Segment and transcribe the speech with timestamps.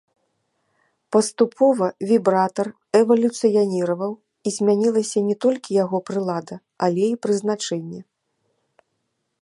[1.15, 2.67] Паступова вібратар
[3.01, 4.11] эвалюцыяніраваў,
[4.47, 6.55] і змянілася не толькі яго прылада,
[6.87, 8.01] але і прызначэнне.